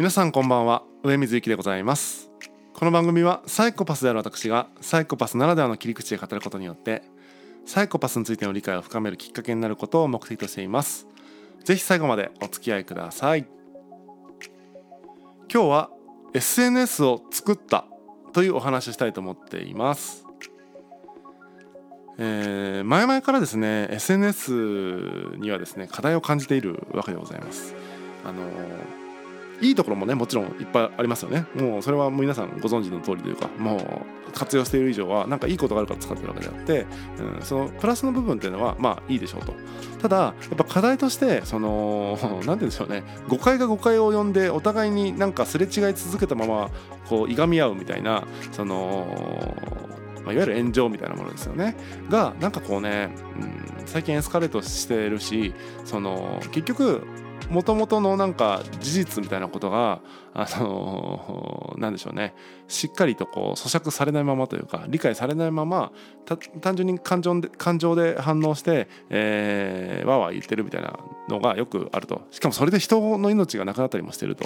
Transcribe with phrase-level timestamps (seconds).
[0.00, 0.82] 皆さんこんばんは。
[1.02, 2.30] 上水幸でございます。
[2.72, 7.02] この番組はサイコパスである私がサイコパスならではの切り口で語ることによって
[7.66, 11.06] サイコパスについての理解を深めるきっかけになることを目的としています。
[11.64, 13.44] ぜひ最後までお付き合いください。
[15.52, 15.90] 今日は
[16.32, 17.84] SNS を作った
[18.32, 20.24] というお話をしたいと思っています。
[22.16, 24.50] えー、前々からですね SNS
[25.36, 27.74] にはですね課題を感じているわけでございます。
[28.24, 28.99] あのー
[29.60, 31.46] いいところもねもちろんいっぱいありますよね。
[31.54, 36.86] もうそれはもう皆さんご存知の通りというかもう活用している以上はなんかいいことがあるから使ってるわけであって、
[37.18, 39.54] うん、そのプラスの部分っていうのはまあいいでしょうと。
[40.00, 43.04] ただやっぱ課題としてその 何て言うんでしょうね。
[43.28, 46.70] 誤解が誤解を呼んでお互いになんかすれ違い続けたまま
[47.08, 49.56] こういがみ合うみたいなその
[50.24, 51.76] まあ、いわゆる炎上みたいなものですよね。
[52.08, 55.54] がなんかこうね、うん、最近エスカレートしてるし
[55.84, 57.02] その結局
[57.50, 60.00] もともとのなんか事実みたいなことが
[60.32, 62.34] あのなんでしょうね
[62.68, 65.90] しっかりとこう咀嚼されないままというか理解されないまま
[66.60, 70.98] 単純に感情で感情で反応して、えー、わわ言ってるみたいな
[71.28, 74.44] のがよくあるとしかもそれで人の命がなくなったりもしてると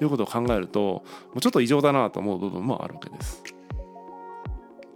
[0.00, 1.04] いうことを考えるとも
[1.36, 3.53] うちょっと異常だなと思う部分もあるわけです。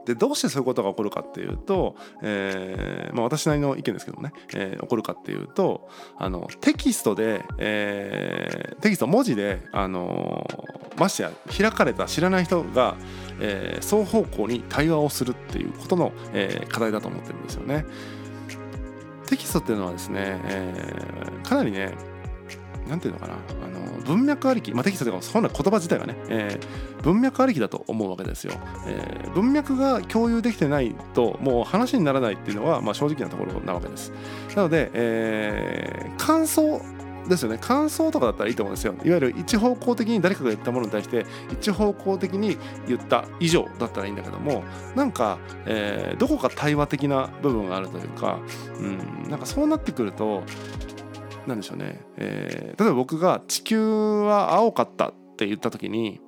[0.08, 12.96] でどうしてそういうことが起こるかっていうと、えーまあ、私なりの意見ですけどもね、えー、起こるかっていうとあのテキストで、えー、テキスト文字で、あのー、ましてや開かれた知らない人が、
[13.38, 17.84] えー、双方向に対話をするっていうことの、えー、課題だと思ってるんですよね。
[19.26, 21.92] テキストっていうのはですね、えー、かなりね
[22.88, 28.54] 何ていうのかなあの文脈ありき、まあ、テキストというか本来言葉自体がね、えー、文脈ありきだと思うわけですよ、
[28.86, 34.12] えー、文脈が共有できてないともう話にならないっていうのは、まあ、正直なところなわけです。
[34.56, 36.80] なので、えー、感想
[37.28, 37.58] ですよね。
[37.60, 38.94] 感想とかだったらいいと思うんですよ。
[39.04, 44.64] いわゆる一方向的に誰かが言ったものに対して一方向的に言った以上だったらいいんだけども
[44.96, 48.40] なんか、えー、どこか対話的な部分があるというか、
[48.80, 50.42] うん、なんかそうなってくると
[51.48, 56.20] なんでしょうね、えー、例えば僕が「地球は青かった」って言った時に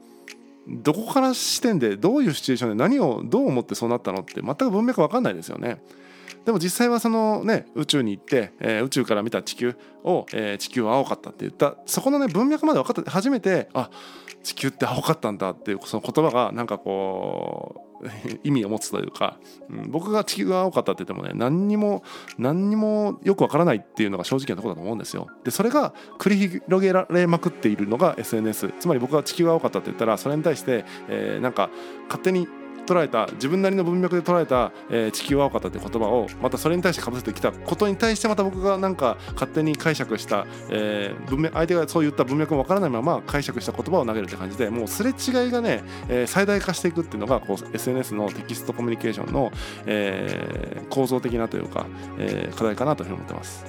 [0.67, 5.83] どこから視点でどういうシチュエーションで何をどう思ってそうなったのって全く文脈分かんないですよね。
[6.45, 11.77] でも実際はそのね宇宙に行って、えー、宇宙から見た地球を、えー、地球は青かったって言った。
[11.87, 13.91] そこのね文脈まで分かって初めてあ
[14.43, 17.91] 地球って青かったんだっていうその言葉がなんかこう
[18.45, 22.03] 意味を持つというか、うん、僕が地球が青かったって言ってもね何にも
[22.39, 25.27] 何にもよくわからないっていうのが正直なところだと思うんですよ。
[25.45, 31.71] でそれが繰り広げられまくっているのが SNS つまり僕が地球が青かったって言ったらそれに対して、えー、なんか
[32.07, 32.49] 勝手に
[32.91, 49.53] 捉えた自分なりの文脈で捉えた、えー、地球は青かったって言葉をまたそれに対してかぶせてきたことに対してまた僕がなんか勝手に解釈した、えー、文脈相手がそう言った文脈もわからないまま解釈した言葉を投げるって感じでもうすれ違いがね、えー、最大化していくっていうのがこう SNS のテキストコミュニケーションの、
[49.87, 51.87] えー、構造的なというか、
[52.19, 53.65] えー、課題かなというふうに思ってます。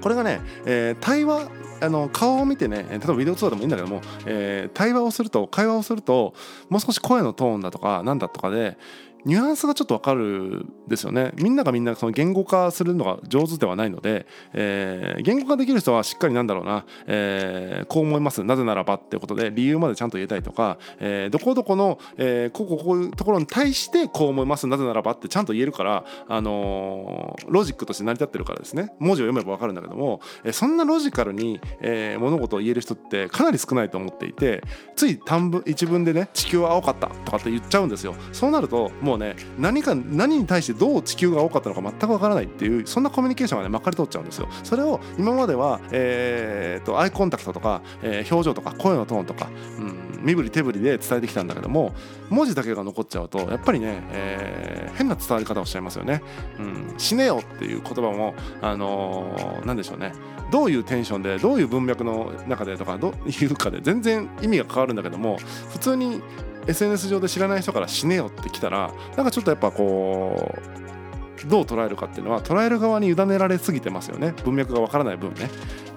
[0.00, 1.48] これがね、えー、対話
[1.80, 6.34] あの顔を見てね例えばビデオ通話でもいいんだけども、えー、対話をすると会話をすると
[6.68, 8.76] もう少し声のトーンだとかなんだとかで
[9.24, 11.32] ニュアンスがちょっとわかるですよね。
[11.36, 18.42] みんながみんなその言語化するのが上手ではないので、えー、言語化できる人はしっかりなんだろうな、えー、こう思います。
[18.44, 24.66] なぜならばってことで理由までちゃんと言えたりとか、えー、どこどこの、えー、こここういうところに対してこう思います。
[24.66, 28.92] なぜならばってちゃんと言えるから、あのー、ロジックとして成り立ってるからですね。
[28.98, 34.62] 文字を読めばわかるんだけども、えー、そんなロジカルに、えー、物事を言える人ってかなり少ないと思っていて
[34.96, 38.14] つい短文一文でね地球は青かったとかって言っちゃうんですよ。
[38.32, 44.48] そうなるともうもうね何か何に対してどう地球が多かったのか全くわからないっていうそんなコミュニケーションがねまかり通っちゃうんですよ。
[44.62, 49.48] それを今までは、えーと、アイコンタクトとか、えー、表情とか声のトーンとか、
[49.78, 51.92] うん、身振り手振りで伝えてきたんだけども
[52.28, 56.22] 文字だけが残っちゃうとやっぱりね、えー、変な伝わり方をしちゃいますよね、
[56.60, 60.12] うん、死ねよっていう言葉もあのー、何でしょうね。
[60.52, 65.38] どういうテンションでどういう文脈の中でとかどういうかで全然意味が変わるんだけども
[65.70, 66.22] 普通に
[66.70, 70.80] SNS 上で知らない人から死ねよって来たらなんかちょっとやっぱこう
[71.46, 74.34] どう捉えるかっていうのは捉える側に委ねられすぎてますよね。
[74.44, 75.48] 文脈がわからない分ね、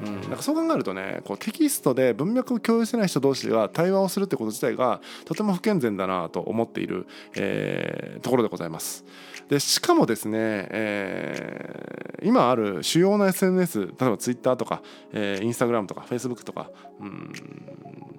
[0.06, 9.06] うん、なんかそう考えるとねこうテキストで文脈を共有してない人同士が対話をするってこと自体がとても不健全だなと思っている、えー、ところでございます。
[9.50, 10.38] でしかもですね、
[10.72, 14.82] えー、今ある主要な SNS 例えば Twitter とか、
[15.12, 16.70] えー、Instagram とか Facebook とか
[17.02, 17.34] うん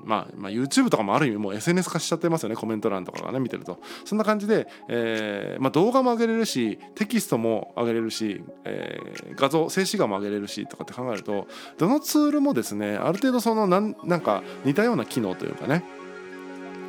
[0.04, 11.46] まあ、まあ YouTube とかもある意味もう SNS 化しちゃってますよねコメント欄とかがね見てるとそんな感じで、えーまあ、動画も上げれるしテキストも上げれるし、えー、画像静止画も上げれるしとかって考えると
[11.78, 15.84] どのツールもですねある程度そのなんなんか似たような機能というかね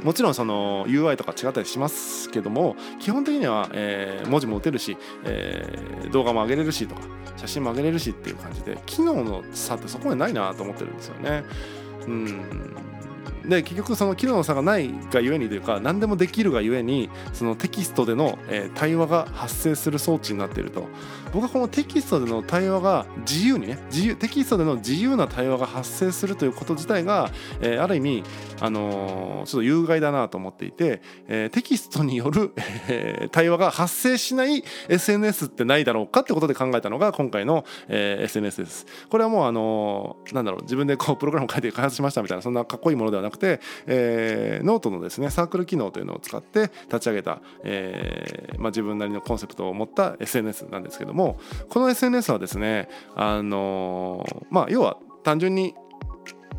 [0.04, 7.02] もちろんその UI とか違ったりしますけども基本的には、えー、文字も打てるし、えー、動画も上げれるしとか
[7.38, 11.44] 写真も上げれるしっていう感じで機能の差ってそこまでないなと思ってるんですよね。
[12.08, 12.76] うん。
[13.48, 20.88] で結局その機能の差がないがゆえにというか何でもできるがゆえにそのテキストでの、え対話が発生する装置になっていると
[21.34, 27.32] 僕はこのテキストでの対話が自由にね自由テキストでの自由な対話が発生するということ自体が、
[27.62, 28.24] えー、ある意味、
[28.62, 32.54] あの、ちょっと有害だなと思っていて、えー、テキストによる、
[32.88, 38.86] え、対話が発生しない SNS ってないだろうかってことで考えたのが今回の、えー、SNS です。
[39.10, 51.40] これはもうあの、なんだろう自分でこうプログラムを書いて開発しましたみたいなそんなかっこいいものではなくて、えー、ノートのですねサークル機能というのを使って立ち上げた、えーまあ、自分なりのコンセプトを持った SNS なんですけども
[51.70, 55.74] この SNS はですねあのー、まあ要は単純に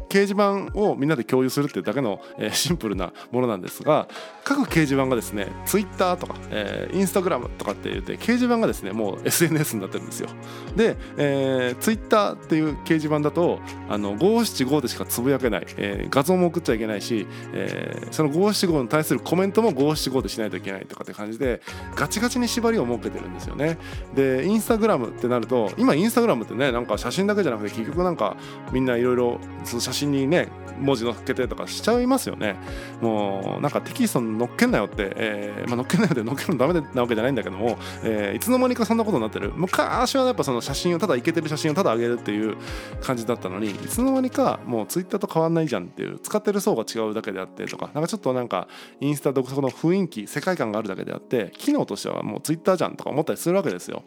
[0.09, 4.09] 掲示板をみんなで共有するっていうだけの、えー、シンプルなものなんですが
[4.45, 10.29] 各掲示板がですね Twitter とか、えー、Instagram とかって言って掲示板がですねもう SNS になってるんですよ。
[10.77, 21.61] で、えー、Twitter っていう掲示板だとあの575でしかつぶやけない、えー、画像も送っちゃいけないし、えー、その575に対するコメントも575でしないといけないとかって感じで
[21.95, 23.79] ガチガチに縛りを設けてるんですよね。
[24.15, 28.37] で Instagram ってなると今 Instagram ってねなんか写真だけじゃなくて結局なんか
[28.73, 30.49] みんないろいろ写真にね
[30.79, 32.57] 文字載っけてとかしちゃいますよね
[33.01, 42.57] もうなんかテキスト載っけんなよって、えーまあ、載っけんなよって載っけるのダメなわけじゃないんだけども、えー、いつの間にかそんなことになってる昔はやっぱその写真をただいけてる写真をただ上げるっていう
[43.01, 48.69] 感じだったのにいつの間にかもうツイッターと変わんないじゃんっていう使ってる層が違うだけであってとかなんかちょっとなんか
[49.01, 54.03] インスタ独特の雰囲気世界観があるだけであって機能としてはもうツイッターじゃんとか思ったりするわけですよ。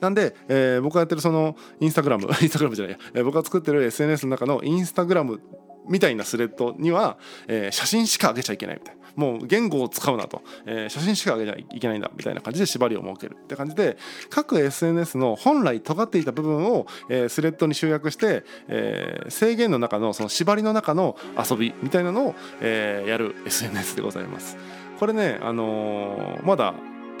[0.00, 5.40] なんで、えー、僕がやってるそのインスタグラム インスタグラムじゃないや、えー、僕が作ってる SNS の中のインスタグラム
[5.88, 8.98] みたいなスレッドには、えー、写真しか上げちゃいけないみたいな。
[9.16, 13.96] もう言語を使うなと、えー、写真しか上げちゃいけないんだみたいな感じで縛りを設けるって感じで
[14.30, 24.56] 各 SNS の本来尖っていた部分を、えー、スレッドに集約して、えー、制限の中のその縛りの中の遊びみたいなのを、えー、やる SNS でございます。
[24.98, 26.74] これね、あの、まだ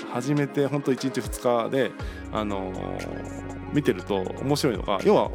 [0.06, 1.92] 始めて本当1日2日で、
[2.32, 5.30] あのー、見てると面白いのが要は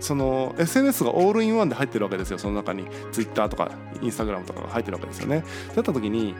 [0.00, 5.44] その SNS がオールインワンで入ってるわけですよその中に Twitter とか Instagram とかが入ってるわけですよね。
[5.74, 6.34] だった時に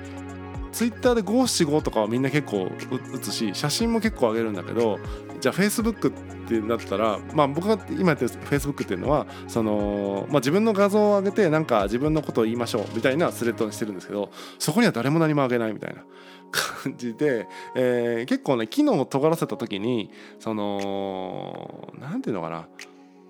[0.72, 2.70] ツイッターで五七五とかはみんな結構
[3.12, 4.98] 打つし写真も結構上げるんだけど
[5.40, 6.12] じゃあフェイスブックっ
[6.48, 16.04] てなったらまあ僕が今やってるフェイスブックっていうのはその、まあ、自分の画像を上げてなんか自分のことを言いましょうみたいなスレッドにしてるんですけどそこには誰も何も上げないみたいな
[16.50, 22.68] 感じで、えー、結構ね機能を尖らせた時にその何ていうのかな。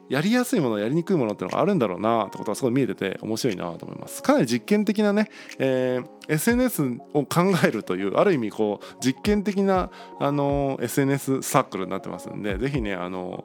[0.09, 4.23] やりやすいものやりにくいものってのがあるんだろうなってことがすごい見えてて面白いなと思います。
[4.23, 13.45] かなり実験的なね、えー、SNS を考えるというある意味こう実験的なあの SNS サークルになってますんでぜひねあの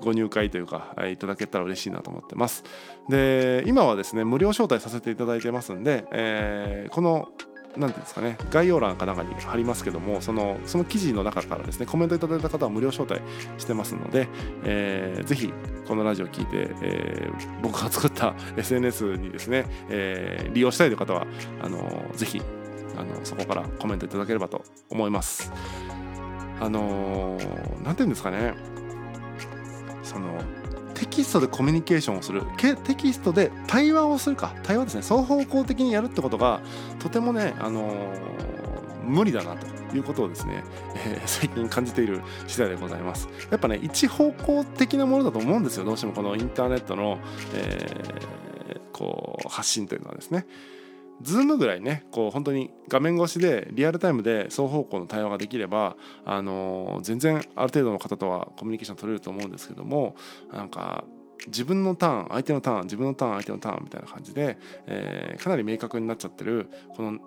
[0.00, 2.62] ご入会というかいただけたら嬉しいなと思ってます。
[3.08, 7.28] で今はですね無料招待させていただいてますんで、えー、この
[7.78, 13.22] 何ていうんですかね概要欄かなんかに貼りますけどもそのその記事の中からですねコメントいただいた方は無料招待
[13.56, 14.28] してますので、
[14.64, 15.52] えー、ぜひ
[15.86, 21.26] このラジオを聞いて、えー、僕が作った SNS にですね、えー、利用したいという方は
[21.62, 22.42] あのぜひ
[22.96, 25.52] あのそこからコメントいただければと思います。
[26.60, 27.38] あの
[27.84, 28.54] 何て言うんですかね
[30.02, 30.40] そのテ
[31.18, 32.44] キストでコミュニケーションをする。
[32.56, 34.54] テキストで対話をするか。
[34.62, 35.02] 対話ですね。
[35.02, 36.60] 双方向的にやるってことが
[37.00, 37.96] とてもね、あのー、
[39.02, 40.62] 無理だなということをですね、
[40.94, 43.28] えー、最近感じている次第でございます。
[43.50, 45.84] やっぱね一方向的なものだと思うんですよ。
[45.84, 47.18] どうしてもこのインターネットの、
[47.52, 50.46] えー、こう発信というのはですね。
[51.22, 60.16] ズームぐらいねこう本当に画面越しでリアルタイムで双方向の対話ができれば、あの、全然ある程度の方とはコミュニケーション取れると思うんですけども
[60.52, 61.04] なんか
[61.46, 67.18] 自分のターン相手のターン自分のターン相手のターンみたいな感じで、えー、かなり明確になっちゃってるこの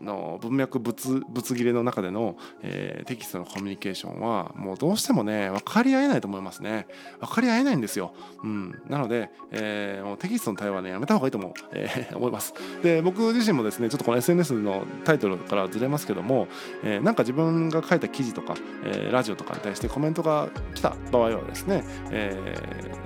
[0.00, 6.86] の文脈物物切れの中での、えー、テキストのコミュニケーションはもうどうしてもね分かり合えないと思いますね。
[7.20, 12.54] 分かり合えないんですよ、うん、なので、えー、もうテキストの対話はねやめた方がいいと思う、えー、思います。
[12.82, 16.48] で僕自身もですねちょっとこの SNS のタイトルからずれますけども、
[16.82, 22.58] えー、なんか自分が書いた記事とか、えー、ラジオとかに対してコメントが来た場合はですね、え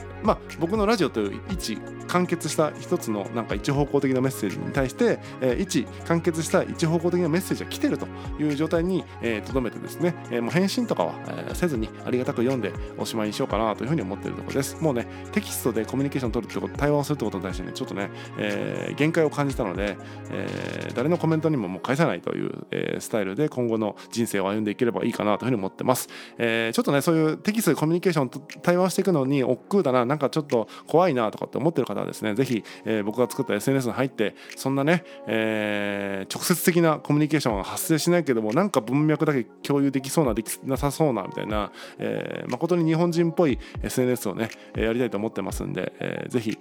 [0.04, 8.06] ーまあ、僕のラジオという一完結した一つのなんか一方向的なメッセージに対して、えー、一完結した一方向的なメッセージが来てると
[8.40, 14.76] いう状態にとど、えー、めてですね、えー、もう返信とかは、えー、せずにありがたく読んでおしまいにしようかなというふうに思っているところです。
[14.82, 19.96] もうねテキストでコミュニケーションを取るってこと対話をするってことに対してねちょっとね、えー、限界を感じたので、
[20.30, 26.08] えー、誰のコメントにももう返さないという、えー、スタイルで今後の人生を歩んでいければいいかなというふうに思ってます。
[26.38, 46.58] えー、ちょっとねそういうテキストでコミュニケーションと対話していくのに億劫だななんかちょっと怖いなとかって思ってる方はですね是非、えー、僕が作った SNS に入ってそんなね、えー、直接的なコミュニケーションは発生しないけどもなんか文脈だけ共有できそうなできなさそうなみたいな、えー、誠に日本人っぽい SNS をねやりたいと思ってますんで、えー、ぜひ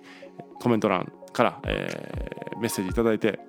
[0.60, 3.40] コメント欄から、えー、メッセージ頂いて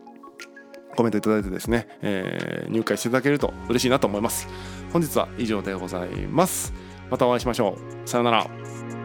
[0.97, 4.49] コメントいただいてですね、えー、入会していただけると嬉しいなと思います。
[4.93, 6.73] 本日は以上でございます。
[7.09, 8.09] またお会いしましょう。
[8.09, 8.98] さようなら。